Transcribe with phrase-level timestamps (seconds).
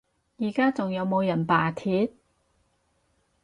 [0.39, 2.11] 而家仲有冇人罷鐵？